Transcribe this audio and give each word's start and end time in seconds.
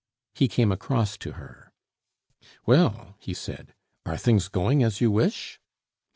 He 0.33 0.47
came 0.47 0.71
across 0.71 1.15
to 1.17 1.33
her. 1.33 1.71
"Well," 2.65 3.17
he 3.19 3.35
said, 3.35 3.75
"are 4.03 4.17
things 4.17 4.47
going 4.47 4.81
as 4.81 4.99
you 4.99 5.11
wish?" 5.11 5.59